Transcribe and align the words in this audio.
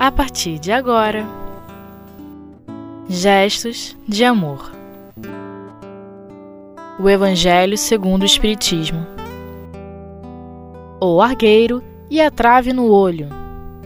a 0.00 0.10
partir 0.10 0.58
de 0.58 0.72
agora. 0.72 1.26
Gestos 3.06 3.94
de 4.08 4.24
amor. 4.24 4.72
O 6.98 7.06
Evangelho 7.06 7.76
segundo 7.76 8.22
o 8.22 8.24
Espiritismo. 8.24 9.06
O 10.98 11.20
argueiro 11.20 11.82
e 12.08 12.18
a 12.18 12.30
trave 12.30 12.72
no 12.72 12.90
olho. 12.90 13.28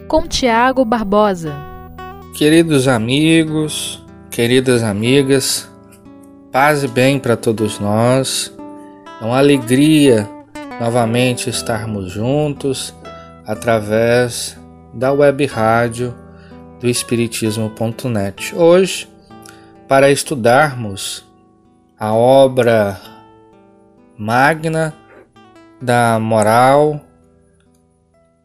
Com 0.07 0.25
Tiago 0.25 0.85
Barbosa. 0.85 1.53
Queridos 2.33 2.87
amigos, 2.87 4.01
queridas 4.31 4.83
amigas, 4.83 5.69
paz 6.49 6.85
e 6.85 6.87
bem 6.87 7.19
para 7.19 7.35
todos 7.35 7.77
nós. 7.77 8.55
É 9.21 9.25
uma 9.25 9.39
alegria 9.39 10.29
novamente 10.79 11.49
estarmos 11.49 12.09
juntos 12.09 12.95
através 13.45 14.57
da 14.95 15.11
web 15.11 15.45
rádio 15.45 16.17
do 16.79 16.87
Espiritismo.net. 16.87 18.55
Hoje, 18.55 19.09
para 19.89 20.09
estudarmos 20.09 21.25
a 21.99 22.13
obra 22.13 22.99
magna 24.17 24.95
da 25.81 26.17
moral 26.17 27.05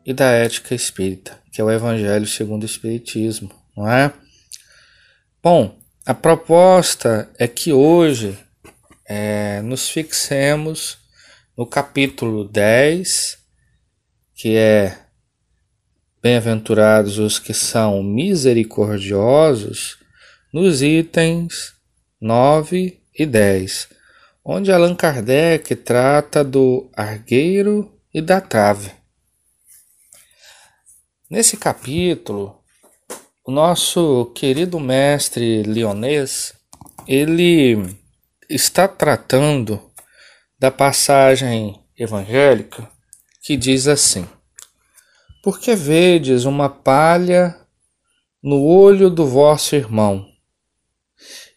e 0.04 0.12
da 0.12 0.26
ética 0.32 0.74
espírita, 0.74 1.38
que 1.52 1.60
é 1.60 1.64
o 1.64 1.70
Evangelho 1.70 2.26
segundo 2.26 2.64
o 2.64 2.66
Espiritismo, 2.66 3.52
não 3.76 3.88
é? 3.88 4.12
Bom, 5.40 5.78
a 6.04 6.12
proposta 6.12 7.30
é 7.38 7.46
que 7.46 7.72
hoje 7.72 8.36
é, 9.06 9.62
nos 9.62 9.88
fixemos 9.88 10.98
no 11.56 11.64
capítulo 11.64 12.44
10, 12.48 13.38
que 14.34 14.56
é 14.56 14.98
Bem-aventurados 16.22 17.18
os 17.18 17.38
que 17.38 17.54
são 17.54 18.02
misericordiosos, 18.02 19.96
nos 20.52 20.82
itens 20.82 21.72
9 22.20 23.00
e 23.18 23.24
10, 23.24 23.88
onde 24.44 24.70
Allan 24.70 24.94
Kardec 24.94 25.74
trata 25.76 26.44
do 26.44 26.90
argueiro 26.94 27.90
e 28.12 28.20
da 28.20 28.38
trave. 28.38 28.90
Nesse 31.30 31.56
capítulo, 31.56 32.54
o 33.42 33.50
nosso 33.50 34.26
querido 34.34 34.78
mestre 34.78 35.62
leonês, 35.62 36.52
ele 37.08 37.96
está 38.46 38.86
tratando 38.86 39.80
da 40.58 40.70
passagem 40.70 41.80
evangélica 41.96 42.86
que 43.42 43.56
diz 43.56 43.88
assim: 43.88 44.28
Porque 45.42 45.74
vedes 45.74 46.44
uma 46.44 46.68
palha 46.68 47.58
no 48.42 48.62
olho 48.62 49.10
do 49.10 49.26
vosso 49.26 49.74
irmão, 49.74 50.26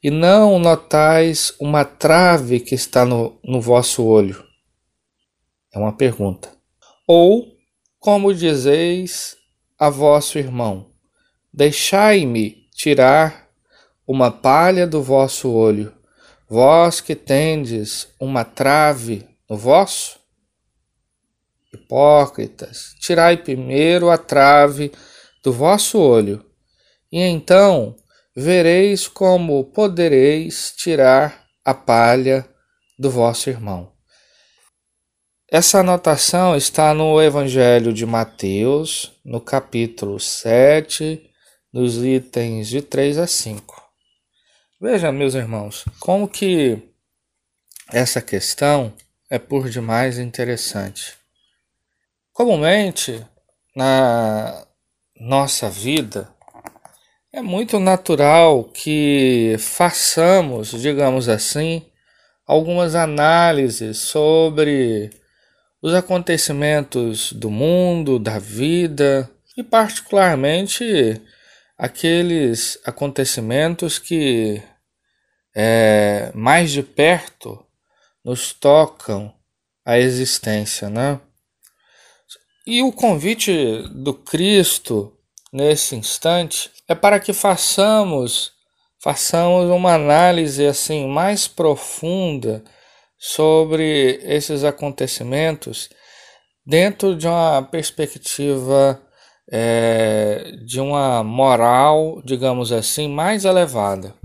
e 0.03 0.11
não 0.11 0.59
notais 0.59 1.53
uma 1.59 1.85
trave 1.85 2.59
que 2.59 2.75
está 2.75 3.05
no, 3.05 3.39
no 3.43 3.61
vosso 3.61 4.03
olho? 4.03 4.43
É 5.73 5.79
uma 5.79 5.93
pergunta. 5.93 6.49
Ou, 7.07 7.55
como 7.99 8.33
dizeis 8.33 9.37
a 9.79 9.89
vosso 9.89 10.37
irmão: 10.37 10.91
Deixai-me 11.53 12.67
tirar 12.75 13.49
uma 14.05 14.29
palha 14.29 14.85
do 14.85 15.01
vosso 15.01 15.49
olho 15.49 15.93
Vós 16.55 17.01
que 17.01 17.15
tendes 17.15 18.13
uma 18.19 18.45
trave 18.45 19.27
no 19.49 19.57
vosso? 19.57 20.19
Hipócritas, 21.73 22.95
tirai 22.99 23.37
primeiro 23.37 24.09
a 24.09 24.17
trave 24.17 24.91
do 25.43 25.51
vosso 25.51 25.99
olho, 25.99 26.45
e 27.11 27.19
então 27.19 27.95
vereis 28.35 29.07
como 29.07 29.63
podereis 29.65 30.73
tirar 30.75 31.45
a 31.63 31.73
palha 31.73 32.47
do 32.97 33.09
vosso 33.09 33.49
irmão. 33.49 33.91
Essa 35.49 35.81
anotação 35.81 36.55
está 36.55 36.93
no 36.93 37.21
Evangelho 37.21 37.93
de 37.93 38.05
Mateus, 38.05 39.11
no 39.23 39.39
capítulo 39.39 40.19
7, 40.19 41.29
nos 41.71 42.03
itens 42.03 42.67
de 42.67 42.81
3 42.81 43.19
a 43.19 43.27
5. 43.27 43.83
Veja, 44.81 45.11
meus 45.11 45.35
irmãos, 45.35 45.85
como 45.99 46.27
que 46.27 46.81
essa 47.91 48.19
questão 48.21 48.93
é 49.29 49.37
por 49.37 49.69
demais 49.69 50.17
interessante. 50.17 51.15
Comumente, 52.33 53.23
na 53.75 54.65
nossa 55.19 55.69
vida, 55.69 56.27
é 57.31 57.43
muito 57.43 57.77
natural 57.77 58.63
que 58.63 59.55
façamos, 59.59 60.69
digamos 60.69 61.29
assim, 61.29 61.85
algumas 62.43 62.95
análises 62.95 63.99
sobre 63.99 65.11
os 65.79 65.93
acontecimentos 65.93 67.31
do 67.33 67.51
mundo, 67.51 68.17
da 68.17 68.39
vida 68.39 69.29
e, 69.55 69.61
particularmente, 69.61 71.21
aqueles 71.77 72.79
acontecimentos 72.83 73.99
que 73.99 74.59
é, 75.55 76.31
mais 76.33 76.71
de 76.71 76.81
perto 76.81 77.63
nos 78.25 78.53
tocam 78.53 79.31
a 79.85 79.99
existência, 79.99 80.89
né? 80.89 81.21
E 82.65 82.81
o 82.81 82.91
convite 82.91 83.83
do 83.89 84.13
Cristo 84.13 85.11
nesse 85.51 85.95
instante 85.95 86.71
é 86.87 86.95
para 86.95 87.19
que 87.19 87.33
façamos 87.33 88.51
façamos 89.01 89.69
uma 89.69 89.93
análise 89.93 90.65
assim 90.65 91.05
mais 91.05 91.45
profunda 91.45 92.63
sobre 93.17 94.19
esses 94.23 94.63
acontecimentos 94.63 95.89
dentro 96.65 97.13
de 97.13 97.27
uma 97.27 97.61
perspectiva 97.61 99.01
é, 99.51 100.53
de 100.65 100.79
uma 100.79 101.21
moral, 101.23 102.21
digamos 102.23 102.71
assim, 102.71 103.09
mais 103.09 103.43
elevada. 103.43 104.15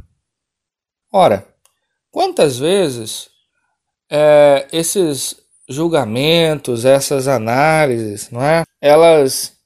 Ora, 1.13 1.47
quantas 2.11 2.59
vezes 2.59 3.29
é, 4.11 4.69
esses 4.73 5.37
julgamentos, 5.69 6.85
essas 6.85 7.29
análises, 7.29 8.31
não 8.31 8.43
é? 8.43 8.65
Elas 8.81 9.59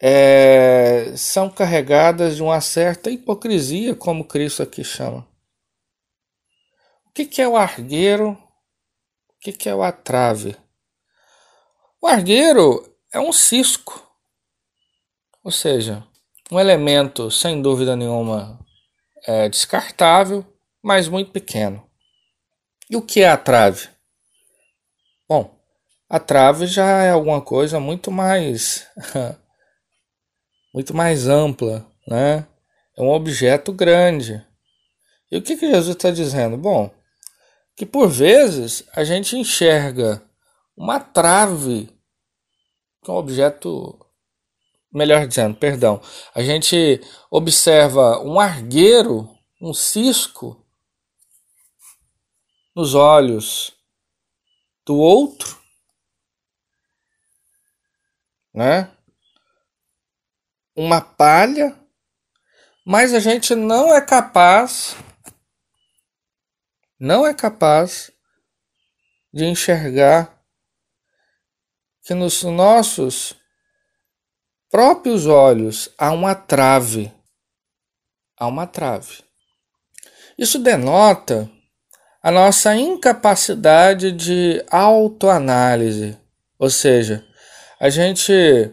é, 0.00 1.12
são 1.16 1.48
carregadas 1.48 2.36
de 2.36 2.42
uma 2.42 2.60
certa 2.60 3.10
hipocrisia, 3.10 3.94
como 3.94 4.24
Cristo 4.24 4.62
aqui 4.62 4.82
chama. 4.82 5.26
O 7.06 7.10
que, 7.14 7.40
é 7.40 7.46
o 7.46 7.56
argueiro? 7.56 8.30
O 8.30 9.40
que, 9.40 9.52
que 9.52 9.68
é 9.68 9.74
o 9.74 9.82
atrave? 9.82 10.56
O 12.02 12.08
argueiro 12.08 12.92
é 13.12 13.20
um 13.20 13.32
cisco, 13.32 14.04
ou 15.42 15.52
seja, 15.52 16.04
um 16.50 16.58
elemento 16.58 17.30
sem 17.30 17.62
dúvida 17.62 17.94
nenhuma 17.96 18.58
é, 19.26 19.48
descartável, 19.48 20.44
mas 20.82 21.08
muito 21.08 21.30
pequeno. 21.30 21.82
E 22.90 22.96
o 22.96 23.02
que 23.02 23.22
é 23.22 23.28
a 23.30 23.36
trave? 23.36 23.93
Bom, 25.28 25.58
a 26.08 26.20
trave 26.20 26.66
já 26.66 27.02
é 27.02 27.10
alguma 27.10 27.40
coisa 27.40 27.80
muito 27.80 28.10
mais 28.10 28.86
muito 30.72 30.94
mais 30.94 31.26
ampla, 31.26 31.86
né? 32.06 32.46
É 32.96 33.02
um 33.02 33.10
objeto 33.10 33.72
grande. 33.72 34.44
E 35.30 35.36
o 35.36 35.42
que, 35.42 35.56
que 35.56 35.70
Jesus 35.70 35.96
está 35.96 36.10
dizendo? 36.10 36.56
Bom, 36.56 36.90
que 37.76 37.86
por 37.86 38.08
vezes 38.08 38.84
a 38.94 39.02
gente 39.02 39.36
enxerga 39.36 40.22
uma 40.76 41.00
trave, 41.00 41.88
que 43.02 43.10
é 43.10 43.14
um 43.14 43.16
objeto, 43.16 43.98
melhor 44.92 45.26
dizendo, 45.26 45.56
perdão, 45.56 46.00
a 46.34 46.42
gente 46.42 47.00
observa 47.30 48.20
um 48.20 48.38
argueiro, 48.38 49.28
um 49.60 49.72
cisco, 49.72 50.64
nos 52.74 52.94
olhos 52.94 53.73
do 54.84 54.96
outro, 54.96 55.58
né? 58.52 58.90
Uma 60.76 61.00
palha, 61.00 61.78
mas 62.84 63.14
a 63.14 63.20
gente 63.20 63.54
não 63.54 63.94
é 63.94 64.00
capaz, 64.00 64.96
não 66.98 67.26
é 67.26 67.32
capaz 67.32 68.10
de 69.32 69.44
enxergar 69.44 70.34
que 72.02 72.12
nos 72.12 72.42
nossos 72.42 73.34
próprios 74.68 75.26
olhos 75.26 75.88
há 75.96 76.10
uma 76.10 76.34
trave, 76.34 77.12
há 78.36 78.46
uma 78.46 78.66
trave. 78.66 79.24
Isso 80.36 80.58
denota 80.58 81.50
a 82.24 82.30
nossa 82.30 82.74
incapacidade 82.74 84.10
de 84.10 84.64
autoanálise. 84.70 86.16
Ou 86.58 86.70
seja, 86.70 87.22
a 87.78 87.90
gente 87.90 88.70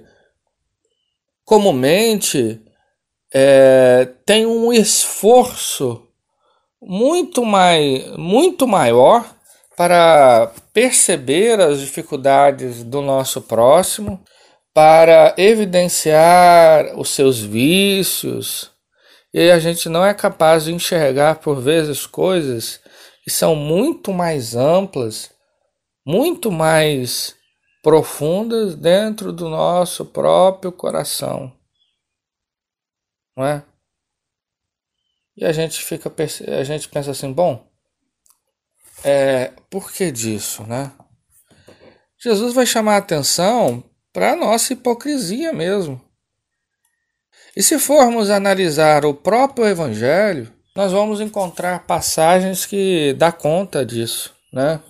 comumente 1.44 2.62
é, 3.33 4.07
tem 4.25 4.45
um 4.45 4.71
esforço 4.71 6.07
muito, 6.81 7.44
mai, 7.44 8.13
muito 8.18 8.65
maior 8.65 9.30
para 9.75 10.50
perceber 10.71 11.59
as 11.59 11.81
dificuldades 11.81 12.86
do 12.86 13.01
nosso 13.01 13.42
próximo, 13.42 14.24
para 14.74 15.36
evidenciar 15.38 16.98
os 16.98 17.09
seus 17.09 17.42
vícios, 17.42 18.71
e 19.33 19.51
a 19.51 19.59
gente 19.59 19.89
não 19.89 20.06
é 20.06 20.13
capaz 20.13 20.63
de 20.63 20.74
enxergar 20.74 21.36
por 21.39 21.59
vezes 21.59 22.06
coisas 22.06 22.80
que 23.22 23.30
são 23.30 23.56
muito 23.56 24.12
mais 24.12 24.56
amplas, 24.56 25.32
muito 26.06 26.52
mais 26.52 27.36
profundas 27.82 28.76
dentro 28.76 29.32
do 29.32 29.50
nosso 29.50 30.06
próprio 30.06 30.72
coração. 30.72 31.52
Não 33.36 33.46
é? 33.46 33.64
E 35.36 35.46
a 35.46 35.52
gente 35.52 35.84
fica 35.84 36.14
a 36.60 36.64
gente 36.64 36.90
pensa 36.90 37.12
assim, 37.12 37.32
bom, 37.32 37.66
é, 39.04 39.54
por 39.70 39.92
que 39.92 40.12
disso, 40.12 40.64
né? 40.64 40.92
Jesus 42.20 42.54
vai 42.54 42.66
chamar 42.66 42.96
a 42.96 42.98
atenção 42.98 43.84
para 44.14 44.34
a 44.34 44.36
nossa 44.36 44.74
hipocrisia 44.74 45.52
mesmo. 45.54 46.00
E 47.56 47.64
se 47.64 47.80
formos 47.80 48.30
analisar 48.30 49.06
o 49.06 49.14
próprio 49.14 49.66
evangelho, 49.66 50.54
nós 50.76 50.92
vamos 50.92 51.20
encontrar 51.20 51.86
passagens 51.86 52.66
que 52.66 53.14
dá 53.14 53.32
conta 53.32 53.86
disso, 53.86 54.34
né? 54.52 54.82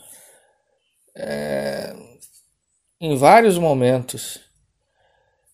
É, 1.16 1.96
em 3.00 3.16
vários 3.18 3.58
momentos. 3.58 4.40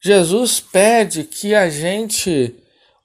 Jesus 0.02 0.60
pede 0.60 1.24
que 1.24 1.56
a 1.56 1.70
gente 1.70 2.56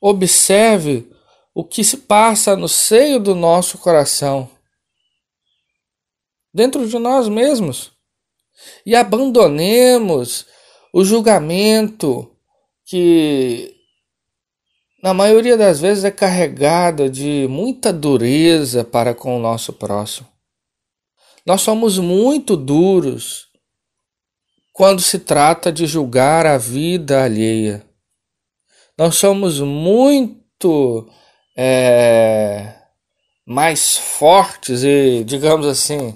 observe 0.00 1.10
o 1.54 1.64
que 1.64 1.84
se 1.84 1.98
passa 1.98 2.56
no 2.56 2.68
seio 2.68 3.20
do 3.20 3.34
nosso 3.34 3.78
coração, 3.78 4.50
dentro 6.52 6.86
de 6.88 6.98
nós 6.98 7.28
mesmos, 7.28 7.92
e 8.84 8.94
abandonemos 8.94 10.46
o 10.92 11.04
julgamento 11.04 12.30
que, 12.84 13.74
na 15.02 15.12
maioria 15.12 15.56
das 15.56 15.80
vezes, 15.80 16.04
é 16.04 16.10
carregado 16.12 17.10
de 17.10 17.48
muita 17.48 17.92
dureza 17.92 18.84
para 18.84 19.12
com 19.12 19.36
o 19.36 19.40
nosso 19.40 19.72
próximo. 19.72 20.28
Nós 21.44 21.60
somos 21.60 21.98
muito 21.98 22.56
duros 22.56 23.48
quando 24.72 25.02
se 25.02 25.18
trata 25.18 25.72
de 25.72 25.86
julgar 25.86 26.46
a 26.46 26.56
vida 26.56 27.24
alheia. 27.24 27.84
Nós 28.96 29.16
somos 29.16 29.58
muito 29.58 31.10
é, 31.56 32.72
mais 33.44 33.96
fortes 33.96 34.84
e, 34.84 35.24
digamos 35.24 35.66
assim, 35.66 36.14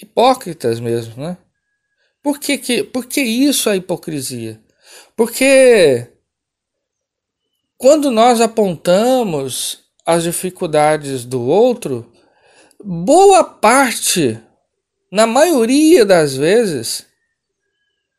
hipócritas 0.00 0.78
mesmo, 0.78 1.20
né? 1.20 1.36
Por 2.22 2.38
que, 2.38 2.58
que, 2.58 2.84
por 2.84 3.06
que 3.06 3.20
isso 3.20 3.68
é 3.70 3.76
hipocrisia? 3.76 4.60
Porque 5.16 6.06
quando 7.80 8.10
nós 8.10 8.42
apontamos 8.42 9.78
as 10.04 10.24
dificuldades 10.24 11.24
do 11.24 11.40
outro, 11.40 12.12
boa 12.78 13.42
parte, 13.42 14.38
na 15.10 15.26
maioria 15.26 16.04
das 16.04 16.36
vezes, 16.36 17.06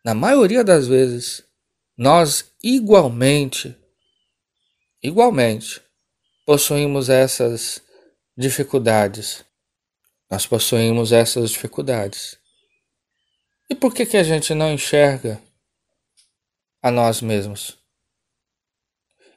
na 0.04 0.16
maioria 0.16 0.64
das 0.64 0.88
vezes, 0.88 1.44
nós 1.96 2.52
igualmente, 2.64 3.78
igualmente, 5.04 5.80
possuímos 6.44 7.08
essas 7.08 7.84
dificuldades. 8.36 9.46
Nós 10.28 10.48
possuímos 10.48 11.12
essas 11.12 11.52
dificuldades. 11.52 12.36
E 13.70 13.76
por 13.76 13.94
que, 13.94 14.08
que 14.08 14.18
a 14.18 14.24
gente 14.24 14.56
não 14.56 14.74
enxerga 14.74 15.40
a 16.82 16.90
nós 16.90 17.22
mesmos? 17.22 17.81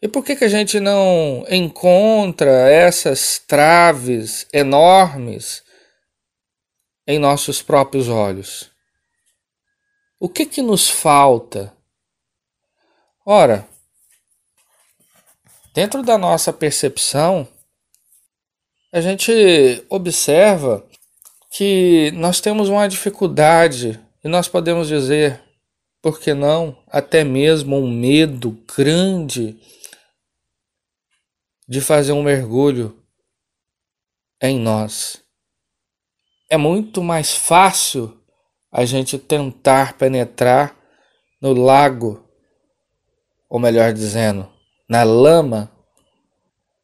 E 0.05 0.09
por 0.09 0.23
que, 0.23 0.37
que 0.37 0.45
a 0.45 0.49
gente 0.49 0.79
não 0.81 1.47
encontra 1.49 2.69
essas 2.69 3.39
traves 3.39 4.47
enormes 4.53 5.62
em 7.06 7.19
nossos 7.19 7.62
próprios 7.62 8.06
olhos? 8.06 8.71
O 10.21 10.29
que 10.29 10.45
que 10.45 10.61
nos 10.61 10.91
falta? 10.91 11.73
Ora, 13.25 13.67
dentro 15.73 16.03
da 16.03 16.19
nossa 16.19 16.53
percepção, 16.53 17.49
a 18.93 19.01
gente 19.01 19.83
observa 19.89 20.87
que 21.51 22.11
nós 22.11 22.43
temos 22.43 22.69
uma 22.69 22.87
dificuldade 22.87 23.99
e 24.23 24.29
nós 24.29 24.49
podemos 24.49 24.87
dizer, 24.87 25.43
por 26.03 26.21
que 26.21 26.35
não, 26.35 26.77
até 26.89 27.25
mesmo 27.25 27.79
um 27.79 27.91
medo 27.91 28.51
grande 28.77 29.59
de 31.67 31.81
fazer 31.81 32.13
um 32.13 32.23
mergulho 32.23 32.99
em 34.41 34.59
nós. 34.59 35.23
É 36.51 36.57
muito 36.57 37.03
mais 37.03 37.35
fácil 37.35 38.21
a 38.71 38.85
gente 38.85 39.19
tentar 39.19 39.97
penetrar 39.97 40.77
no 41.41 41.53
lago, 41.53 42.29
ou 43.49 43.59
melhor 43.59 43.93
dizendo, 43.93 44.49
na 44.89 45.03
lama 45.03 45.71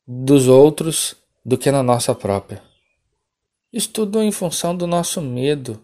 dos 0.06 0.49
outros 0.49 1.17
do 1.44 1.59
que 1.59 1.71
na 1.71 1.82
nossa 1.82 2.15
própria. 2.15 2.62
Isso 3.73 3.91
tudo 3.91 4.23
em 4.23 4.32
função 4.32 4.75
do 4.75 4.87
nosso 4.87 5.21
medo, 5.21 5.82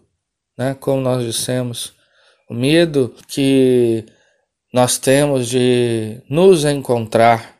né? 0.57 0.75
Como 0.79 1.01
nós 1.01 1.23
dissemos, 1.23 1.93
o 2.49 2.53
medo 2.53 3.15
que 3.27 4.05
nós 4.73 4.97
temos 4.97 5.47
de 5.47 6.21
nos 6.29 6.65
encontrar 6.65 7.56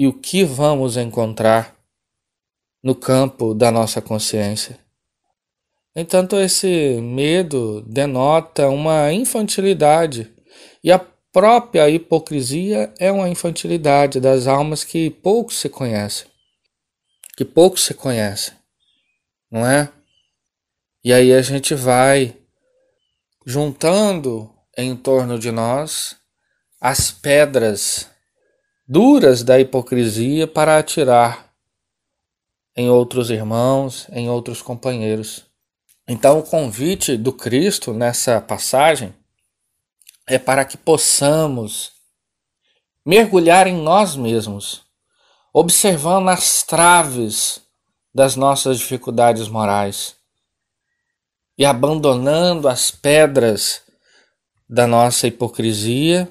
e 0.00 0.06
o 0.06 0.14
que 0.14 0.44
vamos 0.44 0.96
encontrar 0.96 1.76
no 2.82 2.94
campo 2.94 3.52
da 3.52 3.70
nossa 3.70 4.00
consciência. 4.00 4.78
Entanto, 5.94 6.36
esse 6.36 6.98
medo 7.02 7.82
denota 7.82 8.70
uma 8.70 9.12
infantilidade, 9.12 10.34
e 10.82 10.90
a 10.90 10.98
própria 10.98 11.90
hipocrisia 11.90 12.94
é 12.98 13.12
uma 13.12 13.28
infantilidade 13.28 14.18
das 14.20 14.46
almas 14.46 14.84
que 14.84 15.10
pouco 15.10 15.52
se 15.52 15.68
conhecem. 15.68 16.26
Que 17.36 17.44
pouco 17.44 17.78
se 17.78 17.92
conhecem, 17.92 18.54
não 19.50 19.66
é? 19.66 19.92
E 21.04 21.12
aí 21.12 21.30
a 21.30 21.42
gente 21.42 21.74
vai 21.74 22.34
juntando 23.44 24.50
em 24.78 24.96
torno 24.96 25.38
de 25.38 25.50
nós 25.50 26.16
as 26.80 27.10
pedras 27.10 28.08
duras 28.92 29.44
da 29.44 29.60
hipocrisia 29.60 30.48
para 30.48 30.76
atirar 30.76 31.54
em 32.76 32.90
outros 32.90 33.30
irmãos, 33.30 34.08
em 34.10 34.28
outros 34.28 34.60
companheiros. 34.60 35.46
Então, 36.08 36.40
o 36.40 36.42
convite 36.42 37.16
do 37.16 37.32
Cristo 37.32 37.94
nessa 37.94 38.40
passagem 38.40 39.14
é 40.26 40.40
para 40.40 40.64
que 40.64 40.76
possamos 40.76 41.92
mergulhar 43.06 43.68
em 43.68 43.80
nós 43.80 44.16
mesmos, 44.16 44.82
observando 45.54 46.28
as 46.28 46.64
traves 46.64 47.60
das 48.12 48.34
nossas 48.34 48.80
dificuldades 48.80 49.46
morais 49.46 50.16
e 51.56 51.64
abandonando 51.64 52.66
as 52.66 52.90
pedras 52.90 53.82
da 54.68 54.84
nossa 54.84 55.28
hipocrisia, 55.28 56.28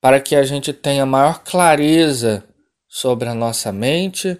para 0.00 0.20
que 0.20 0.36
a 0.36 0.42
gente 0.42 0.72
tenha 0.72 1.04
maior 1.04 1.42
clareza 1.42 2.44
sobre 2.88 3.28
a 3.28 3.34
nossa 3.34 3.72
mente 3.72 4.38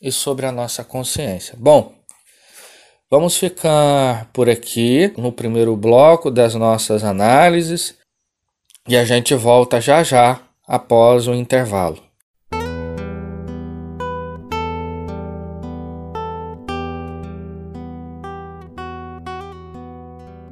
e 0.00 0.12
sobre 0.12 0.46
a 0.46 0.52
nossa 0.52 0.84
consciência. 0.84 1.54
Bom, 1.58 1.96
Vamos 3.08 3.36
ficar 3.36 4.28
por 4.32 4.50
aqui 4.50 5.12
no 5.16 5.30
primeiro 5.30 5.76
bloco 5.76 6.28
das 6.28 6.56
nossas 6.56 7.04
análises 7.04 7.94
e 8.88 8.96
a 8.96 9.04
gente 9.04 9.32
volta 9.32 9.80
já 9.80 10.02
já 10.02 10.40
após 10.66 11.28
o 11.28 11.34
intervalo. 11.34 12.02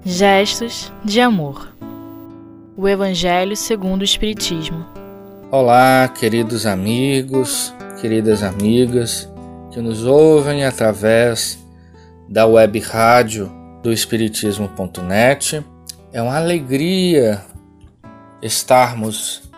Gestos 0.05 0.93
de 1.05 1.21
amor. 1.21 1.74
O 2.77 2.89
Evangelho 2.89 3.57
segundo 3.57 4.01
o 4.01 4.05
Espiritismo. 4.05 4.85
Olá, 5.49 6.09
queridos 6.09 6.67
amigos, 6.67 7.73
queridas 8.01 8.43
amigas 8.43 9.31
que 9.71 9.81
nos 9.81 10.05
ouvem 10.05 10.65
através 10.65 11.57
da 12.29 12.47
web 12.47 12.81
rádio 12.81 13.49
do 13.81 13.93
Espiritismo.net. 13.93 15.65
É 16.13 16.21
uma 16.21 16.37
alegria 16.37 17.45
estarmos 18.43 19.49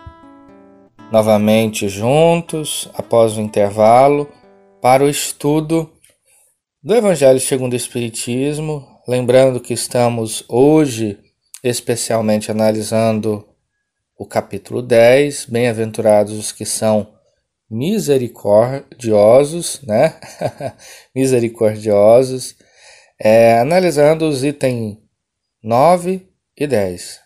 novamente 1.11 1.89
juntos 1.89 2.87
após 2.93 3.35
o 3.35 3.41
intervalo 3.41 4.29
para 4.79 5.03
o 5.03 5.09
estudo 5.09 5.89
do 6.83 6.93
Evangelho 6.93 7.39
segundo 7.39 7.73
o 7.73 7.77
Espiritismo. 7.77 8.87
Lembrando 9.07 9.59
que 9.59 9.73
estamos 9.73 10.43
hoje 10.47 11.17
especialmente 11.69 12.51
analisando 12.51 13.47
o 14.17 14.25
capítulo 14.25 14.81
10, 14.81 15.45
bem-aventurados 15.45 16.33
os 16.33 16.51
que 16.51 16.65
são 16.65 17.13
misericordiosos, 17.69 19.81
né? 19.83 20.19
misericordiosos, 21.13 22.55
é, 23.19 23.59
analisando 23.59 24.27
os 24.27 24.43
itens 24.43 24.97
9 25.61 26.27
e 26.55 26.65
10, 26.65 27.19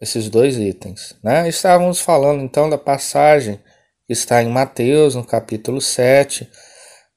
esses 0.00 0.28
dois 0.28 0.58
itens, 0.58 1.16
né? 1.22 1.48
Estávamos 1.48 2.00
falando 2.00 2.42
então 2.42 2.68
da 2.68 2.78
passagem 2.78 3.58
que 4.06 4.12
está 4.12 4.42
em 4.42 4.48
Mateus, 4.48 5.14
no 5.14 5.24
capítulo 5.24 5.80
7, 5.80 6.48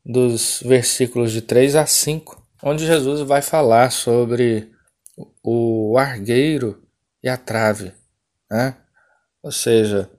dos 0.05 0.61
versículos 0.65 1.31
de 1.31 1.41
3 1.41 1.75
a 1.75 1.85
5, 1.85 2.41
onde 2.63 2.85
Jesus 2.85 3.21
vai 3.21 3.41
falar 3.41 3.91
sobre 3.91 4.69
o 5.43 5.97
argueiro 5.97 6.87
e 7.23 7.29
a 7.29 7.37
trave, 7.37 7.93
né? 8.49 8.77
ou 9.41 9.51
seja, 9.51 10.09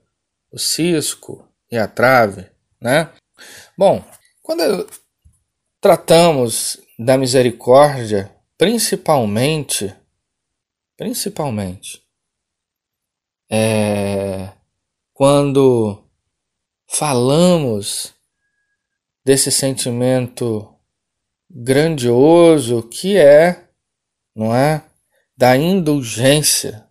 o 0.51 0.57
cisco 0.59 1.47
e 1.71 1.77
a 1.77 1.87
trave, 1.87 2.49
né? 2.79 3.11
Bom, 3.77 4.03
quando 4.41 4.87
tratamos 5.81 6.77
da 6.99 7.17
misericórdia, 7.17 8.33
principalmente, 8.57 9.95
principalmente, 10.97 12.03
é, 13.49 14.51
quando 15.13 16.03
falamos 16.87 18.13
desse 19.25 19.51
sentimento 19.51 20.73
grandioso 21.49 22.83
que 22.83 23.17
é, 23.17 23.67
não 24.35 24.55
é, 24.55 24.83
da 25.35 25.57
indulgência, 25.57 26.85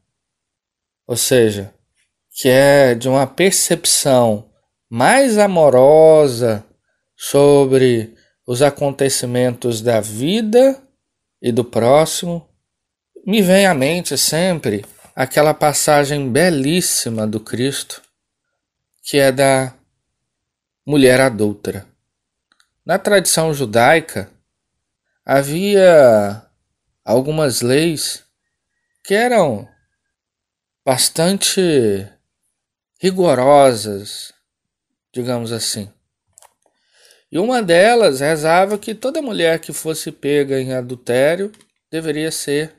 ou 1.07 1.17
seja, 1.17 1.73
que 2.35 2.49
é 2.49 2.95
de 2.95 3.09
uma 3.09 3.27
percepção 3.27 4.51
mais 4.91 5.39
amorosa 5.39 6.65
sobre 7.17 8.15
os 8.47 8.63
acontecimentos 8.63 9.81
da 9.81 10.01
vida 10.01 10.83
e 11.41 11.53
do 11.53 11.65
próximo, 11.65 12.49
me 13.25 13.41
vem 13.41 13.67
à 13.67 13.75
mente 13.75 14.19
sempre 14.19 14.85
aquela 15.15 15.55
passagem 15.55 16.31
belíssima 16.31 17.27
do 17.27 17.39
Cristo, 17.39 18.03
que 19.03 19.19
é 19.19 19.31
da 19.31 19.75
mulher 20.85 21.21
adúltera. 21.21 21.87
Na 22.85 22.99
tradição 22.99 23.55
judaica, 23.55 24.29
havia 25.25 26.43
algumas 27.05 27.61
leis 27.61 28.25
que 29.03 29.15
eram 29.15 29.69
bastante 30.85 32.09
rigorosas, 33.01 34.33
digamos 35.13 35.53
assim. 35.53 35.93
E 37.31 37.39
uma 37.39 37.63
delas 37.63 38.21
rezava 38.21 38.79
que 38.79 38.95
toda 38.95 39.23
mulher 39.23 39.59
que 39.59 39.73
fosse 39.73 40.13
pega 40.13 40.61
em 40.61 40.75
adultério 40.75 41.51
deveria 41.91 42.31
ser 42.31 42.75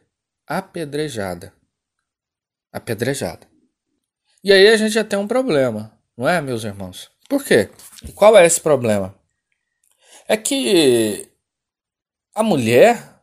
apedrejada. 0.47 1.53
Apedrejada. 2.71 3.47
E 4.43 4.51
aí 4.51 4.67
a 4.67 4.77
gente 4.77 4.91
já 4.91 5.03
tem 5.03 5.17
um 5.17 5.27
problema, 5.27 5.97
não 6.17 6.27
é, 6.27 6.39
meus 6.41 6.63
irmãos? 6.63 7.09
Por 7.29 7.43
quê? 7.43 7.69
Qual 8.13 8.37
é 8.37 8.45
esse 8.45 8.61
problema? 8.61 9.15
É 10.27 10.37
que 10.37 11.29
a 12.35 12.43
mulher, 12.43 13.21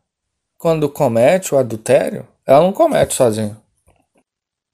quando 0.57 0.91
comete 0.91 1.55
o 1.55 1.59
adultério, 1.59 2.27
ela 2.51 2.63
não 2.63 2.73
comete 2.73 3.15
sozinha. 3.15 3.57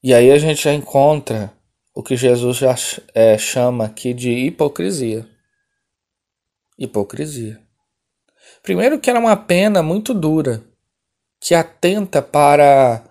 E 0.03 0.15
aí 0.15 0.31
a 0.31 0.39
gente 0.39 0.63
já 0.63 0.73
encontra 0.73 1.53
o 1.95 2.03
que 2.03 2.17
Jesus 2.17 2.57
já 2.57 2.75
é, 3.13 3.37
chama 3.37 3.85
aqui 3.85 4.15
de 4.15 4.31
hipocrisia. 4.31 5.29
Hipocrisia. 6.79 7.61
Primeiro 8.63 8.99
que 8.99 9.11
era 9.11 9.21
uma 9.21 9.37
pena 9.37 9.83
muito 9.83 10.15
dura, 10.15 10.65
que 11.39 11.55
atenta 11.55 12.23
para 12.23 13.05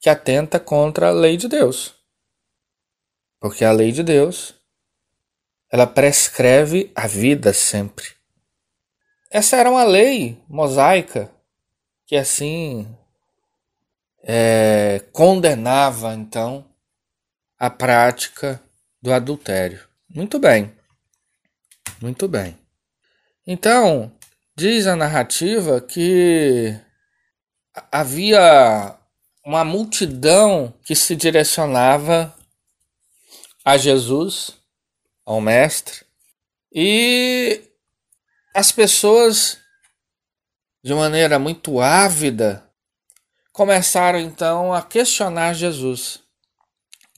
que 0.00 0.10
atenta 0.10 0.58
contra 0.58 1.08
a 1.08 1.12
lei 1.12 1.36
de 1.36 1.46
Deus. 1.46 1.94
Porque 3.38 3.64
a 3.64 3.70
lei 3.70 3.92
de 3.92 4.02
Deus 4.02 4.52
ela 5.70 5.86
prescreve 5.86 6.90
a 6.92 7.06
vida 7.06 7.52
sempre. 7.52 8.06
Essa 9.30 9.58
era 9.58 9.70
uma 9.70 9.84
lei 9.84 10.42
mosaica 10.48 11.30
que 12.04 12.16
assim 12.16 12.96
é, 14.22 15.02
condenava 15.12 16.14
então 16.14 16.64
a 17.58 17.68
prática 17.70 18.62
do 19.02 19.12
adultério. 19.12 19.80
Muito 20.08 20.38
bem. 20.38 20.72
Muito 22.00 22.26
bem. 22.26 22.58
Então, 23.46 24.12
diz 24.56 24.86
a 24.86 24.96
narrativa 24.96 25.80
que 25.80 26.74
havia 27.90 28.96
uma 29.44 29.64
multidão 29.64 30.74
que 30.84 30.94
se 30.94 31.16
direcionava 31.16 32.34
a 33.64 33.76
Jesus, 33.76 34.56
ao 35.24 35.40
Mestre, 35.40 36.04
e 36.72 37.62
as 38.54 38.72
pessoas, 38.72 39.58
de 40.82 40.94
maneira 40.94 41.38
muito 41.38 41.80
ávida, 41.80 42.69
começaram 43.52 44.18
então 44.18 44.72
a 44.72 44.82
questionar 44.82 45.54
Jesus. 45.54 46.22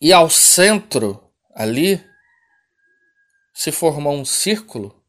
E 0.01 0.13
ao 0.13 0.29
centro, 0.29 1.23
ali, 1.55 2.05
se 3.55 3.71
formou 3.71 4.15
um 4.15 4.25
círculo, 4.25 5.01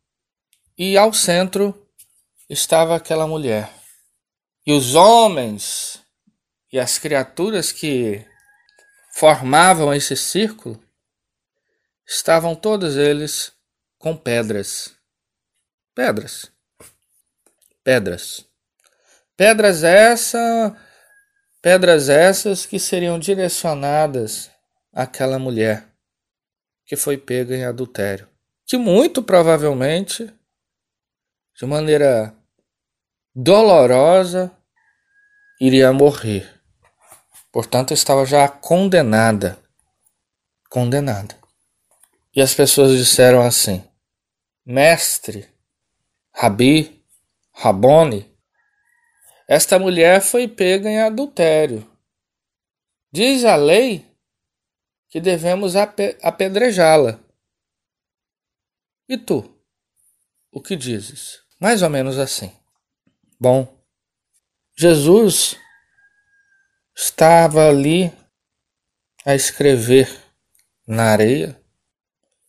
e 0.78 0.98
ao 0.98 1.14
centro 1.14 1.88
estava 2.50 2.96
aquela 2.96 3.28
mulher. 3.28 3.72
E 4.66 4.74
os 4.74 4.96
homens 4.96 6.02
e 6.72 6.80
as 6.80 6.98
criaturas 6.98 7.72
que 7.72 8.26
formavam 9.14 9.94
esse 9.94 10.16
círculo 10.16 10.82
estavam 12.06 12.56
todos 12.56 12.98
eles 12.98 13.52
com 14.00 14.18
pedras. 14.18 14.96
Pedras. 15.94 16.52
Pedras. 17.84 18.46
Pedras 19.38 19.84
essa, 19.84 20.76
pedras 21.64 22.10
essas 22.10 22.66
que 22.66 22.78
seriam 22.78 23.18
direcionadas 23.18 24.52
aquela 24.92 25.40
mulher 25.40 25.88
que 26.86 26.98
foi 26.98 27.18
pega 27.18 27.56
em 27.56 27.64
adultério, 27.64 28.28
que 28.66 28.78
muito 28.78 29.24
provavelmente, 29.24 30.30
de 31.58 31.66
maneira 31.66 32.36
dolorosa, 33.34 34.52
iria 35.58 35.94
morrer. 35.94 36.62
Portanto, 37.50 37.94
estava 37.94 38.26
já 38.26 38.46
condenada. 38.50 39.58
Condenada. 40.70 41.34
E 42.36 42.42
as 42.42 42.54
pessoas 42.54 42.98
disseram 42.98 43.42
assim: 43.42 43.82
Mestre, 44.66 45.48
Rabi, 46.34 47.02
Rabone, 47.54 48.33
esta 49.54 49.78
mulher 49.78 50.20
foi 50.20 50.48
pega 50.48 50.90
em 50.90 51.00
adultério. 51.00 51.88
Diz 53.12 53.46
a 53.46 53.56
lei 53.56 54.04
que 55.10 55.22
devemos 55.22 55.76
apedrejá-la. 55.76 57.20
E 59.08 59.16
tu, 59.16 59.48
o 60.52 60.60
que 60.60 60.76
dizes? 60.76 61.44
Mais 61.60 61.84
ou 61.84 61.90
menos 61.92 62.18
assim. 62.18 62.52
Bom, 63.40 63.72
Jesus 64.76 65.56
estava 66.96 67.70
ali 67.70 68.12
a 69.24 69.36
escrever 69.36 70.10
na 70.88 71.12
areia 71.12 71.62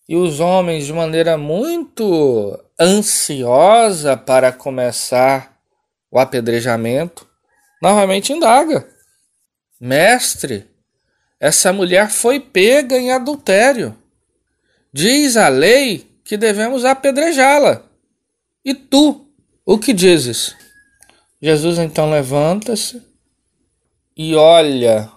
e 0.09 0.17
os 0.17 0.41
homens, 0.41 0.87
de 0.87 0.93
maneira 0.95 1.37
muito 1.37 2.59
ansiosa 2.81 4.17
para 4.17 4.53
começar 4.53 5.54
o 6.15 6.19
apedrejamento, 6.21 7.29
novamente 7.83 8.33
indaga: 8.33 8.89
Mestre, 9.81 10.65
essa 11.41 11.73
mulher 11.73 12.09
foi 12.09 12.39
pega 12.39 12.97
em 12.97 13.11
adultério. 13.11 13.99
Diz 14.93 15.37
a 15.37 15.49
lei 15.49 16.09
que 16.23 16.37
devemos 16.37 16.85
apedrejá-la. 16.85 17.83
E 18.65 18.73
tu, 18.73 19.27
o 19.67 19.77
que 19.77 19.93
dizes? 19.93 20.55
Jesus 21.43 21.79
então 21.79 22.09
levanta-se 22.09 23.03
e 24.17 24.37
olha 24.37 25.11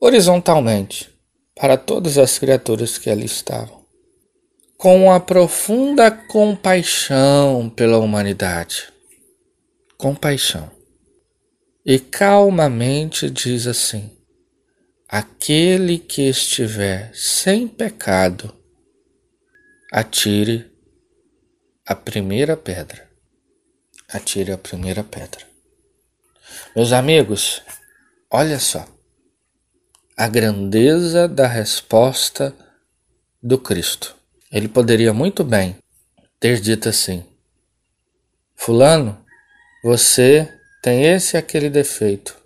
horizontalmente 0.00 1.14
para 1.54 1.76
todas 1.76 2.16
as 2.16 2.38
criaturas 2.38 2.96
que 2.96 3.10
ali 3.10 3.26
estavam, 3.26 3.84
com 4.78 5.04
uma 5.04 5.20
profunda 5.20 6.10
compaixão 6.10 7.68
pela 7.68 7.98
humanidade. 7.98 8.91
Compaixão. 10.02 10.68
E 11.86 11.96
calmamente 11.96 13.30
diz 13.30 13.68
assim: 13.68 14.10
Aquele 15.08 15.96
que 15.96 16.22
estiver 16.22 17.14
sem 17.14 17.68
pecado, 17.68 18.52
atire 19.92 20.68
a 21.86 21.94
primeira 21.94 22.56
pedra. 22.56 23.08
Atire 24.08 24.50
a 24.50 24.58
primeira 24.58 25.04
pedra. 25.04 25.46
Meus 26.74 26.92
amigos, 26.92 27.62
olha 28.28 28.58
só 28.58 28.84
a 30.16 30.26
grandeza 30.26 31.28
da 31.28 31.46
resposta 31.46 32.52
do 33.40 33.56
Cristo. 33.56 34.16
Ele 34.50 34.66
poderia 34.66 35.12
muito 35.12 35.44
bem 35.44 35.76
ter 36.40 36.58
dito 36.58 36.88
assim: 36.88 37.24
Fulano, 38.56 39.21
você 39.82 40.60
tem 40.82 41.04
esse 41.04 41.36
e 41.36 41.38
aquele 41.38 41.68
defeito. 41.68 42.36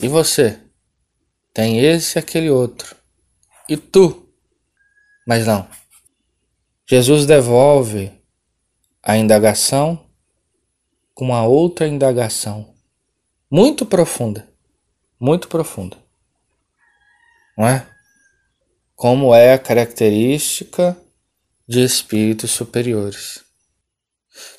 E 0.00 0.08
você 0.08 0.60
tem 1.52 1.78
esse 1.78 2.18
e 2.18 2.20
aquele 2.20 2.50
outro. 2.50 2.96
E 3.68 3.76
tu? 3.76 4.28
Mas 5.26 5.46
não. 5.46 5.68
Jesus 6.86 7.24
devolve 7.24 8.12
a 9.02 9.16
indagação 9.16 10.04
com 11.14 11.26
uma 11.26 11.44
outra 11.46 11.86
indagação 11.86 12.74
muito 13.50 13.86
profunda, 13.86 14.48
muito 15.18 15.46
profunda. 15.46 15.96
Não 17.56 17.68
é? 17.68 17.86
Como 18.96 19.32
é 19.32 19.52
a 19.52 19.58
característica 19.58 20.96
de 21.66 21.84
espíritos 21.84 22.50
superiores. 22.50 23.43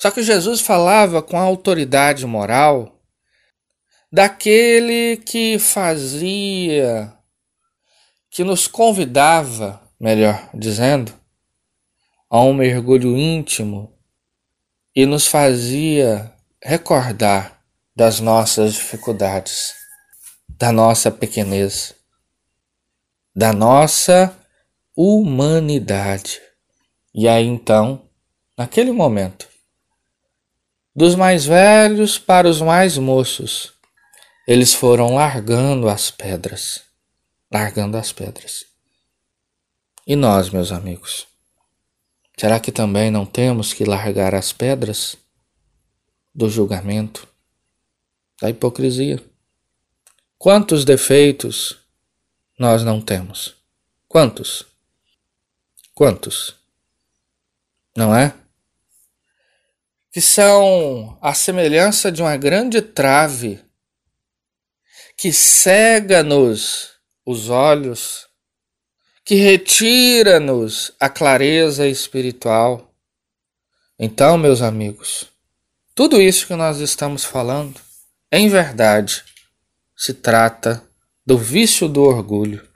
Só 0.00 0.10
que 0.10 0.22
Jesus 0.22 0.60
falava 0.60 1.22
com 1.22 1.36
a 1.36 1.42
autoridade 1.42 2.26
moral 2.26 3.00
daquele 4.10 5.18
que 5.18 5.58
fazia, 5.58 7.12
que 8.30 8.42
nos 8.44 8.66
convidava, 8.66 9.82
melhor 10.00 10.48
dizendo, 10.54 11.12
a 12.30 12.40
um 12.40 12.54
mergulho 12.54 13.16
íntimo 13.16 13.92
e 14.94 15.04
nos 15.04 15.26
fazia 15.26 16.32
recordar 16.62 17.62
das 17.94 18.20
nossas 18.20 18.74
dificuldades, 18.74 19.74
da 20.48 20.72
nossa 20.72 21.10
pequenez, 21.10 21.94
da 23.34 23.52
nossa 23.52 24.34
humanidade. 24.96 26.40
E 27.14 27.28
aí 27.28 27.44
então, 27.46 28.08
naquele 28.56 28.92
momento, 28.92 29.48
dos 30.96 31.14
mais 31.14 31.44
velhos 31.44 32.18
para 32.18 32.48
os 32.48 32.62
mais 32.62 32.96
moços, 32.96 33.74
eles 34.48 34.72
foram 34.72 35.14
largando 35.14 35.90
as 35.90 36.10
pedras, 36.10 36.84
largando 37.52 37.98
as 37.98 38.12
pedras. 38.12 38.64
E 40.06 40.16
nós, 40.16 40.48
meus 40.48 40.72
amigos, 40.72 41.26
será 42.34 42.58
que 42.58 42.72
também 42.72 43.10
não 43.10 43.26
temos 43.26 43.74
que 43.74 43.84
largar 43.84 44.34
as 44.34 44.54
pedras 44.54 45.18
do 46.34 46.48
julgamento, 46.48 47.28
da 48.40 48.48
hipocrisia? 48.48 49.22
Quantos 50.38 50.82
defeitos 50.82 51.78
nós 52.58 52.82
não 52.82 53.02
temos? 53.02 53.54
Quantos? 54.08 54.64
Quantos? 55.92 56.54
Não 57.94 58.14
é? 58.16 58.34
Que 60.16 60.20
são 60.22 61.18
a 61.20 61.34
semelhança 61.34 62.10
de 62.10 62.22
uma 62.22 62.38
grande 62.38 62.80
trave 62.80 63.62
que 65.14 65.30
cega-nos 65.30 66.92
os 67.26 67.50
olhos, 67.50 68.26
que 69.26 69.34
retira-nos 69.34 70.90
a 70.98 71.10
clareza 71.10 71.86
espiritual. 71.86 72.94
Então, 73.98 74.38
meus 74.38 74.62
amigos, 74.62 75.26
tudo 75.94 76.18
isso 76.18 76.46
que 76.46 76.54
nós 76.54 76.80
estamos 76.80 77.22
falando, 77.22 77.78
em 78.32 78.48
verdade, 78.48 79.22
se 79.94 80.14
trata 80.14 80.82
do 81.26 81.36
vício 81.36 81.86
do 81.88 82.00
orgulho. 82.00 82.66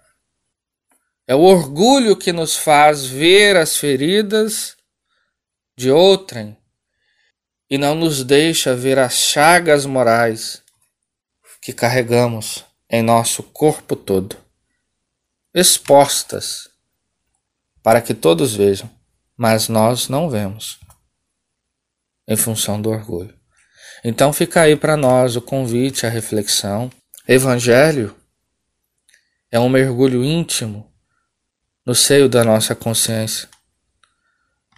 É 1.27 1.35
o 1.35 1.41
orgulho 1.41 2.19
que 2.19 2.35
nos 2.35 2.55
faz 2.55 3.07
ver 3.07 3.57
as 3.57 3.79
feridas 3.79 4.77
de 5.75 5.91
outrem 5.91 6.60
e 7.71 7.79
não 7.79 7.95
nos 7.95 8.25
deixa 8.25 8.75
ver 8.75 8.99
as 8.99 9.15
chagas 9.15 9.87
morais 9.87 10.61
que 11.63 11.73
carregamos 11.73 12.65
em 12.89 13.01
nosso 13.01 13.45
corpo 13.45 13.95
todo, 13.95 14.37
expostas 15.55 16.69
para 17.83 18.03
que 18.03 18.13
todos 18.13 18.55
vejam, 18.55 18.91
mas 19.37 19.69
nós 19.69 20.09
não 20.09 20.29
vemos, 20.29 20.81
em 22.27 22.37
função 22.37 22.83
do 22.83 22.91
orgulho. 22.91 23.39
Então 24.03 24.33
fica 24.33 24.63
aí 24.63 24.75
para 24.75 24.97
nós 24.97 25.37
o 25.37 25.43
convite 25.43 26.07
à 26.07 26.09
reflexão. 26.09 26.91
Evangelho 27.29 28.17
é 29.51 29.61
um 29.61 29.69
mergulho 29.69 30.25
íntimo 30.25 30.91
no 31.85 31.95
seio 31.95 32.29
da 32.29 32.43
nossa 32.43 32.75
consciência 32.75 33.49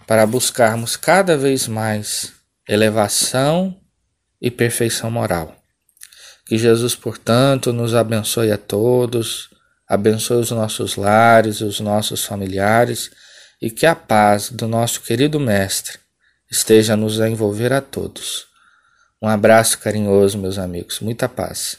para 0.05 0.25
buscarmos 0.25 0.95
cada 0.95 1.37
vez 1.37 1.67
mais 1.67 2.33
elevação 2.67 3.79
e 4.41 4.49
perfeição 4.51 5.09
moral. 5.09 5.55
Que 6.45 6.57
Jesus, 6.57 6.95
portanto, 6.95 7.71
nos 7.71 7.95
abençoe 7.95 8.51
a 8.51 8.57
todos, 8.57 9.49
abençoe 9.87 10.41
os 10.41 10.51
nossos 10.51 10.95
lares 10.95 11.61
os 11.61 11.79
nossos 11.79 12.25
familiares 12.25 13.11
e 13.61 13.69
que 13.69 13.85
a 13.85 13.95
paz 13.95 14.49
do 14.49 14.67
nosso 14.67 15.01
querido 15.01 15.39
Mestre 15.39 15.97
esteja 16.51 16.95
nos 16.95 17.19
envolver 17.19 17.71
a 17.71 17.81
todos. 17.81 18.45
Um 19.21 19.27
abraço 19.27 19.79
carinhoso, 19.79 20.37
meus 20.37 20.57
amigos. 20.57 20.99
Muita 20.99 21.29
paz. 21.29 21.77